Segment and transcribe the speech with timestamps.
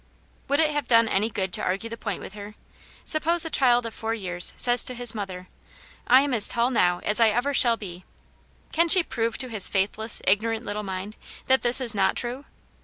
[0.47, 2.55] Would it have done any good to argue the point with her?
[3.05, 5.47] Suppose a child of four years says to his mother,
[6.07, 8.03] "I am as tall now as I ever shall be,"
[8.71, 12.45] can she prove to his faithless, ignorant little mind that this is not true